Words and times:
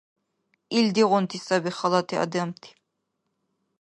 Илдигъунти 0.77 1.37
саби 1.45 1.71
халати 1.77 2.15
адамти. 2.23 2.69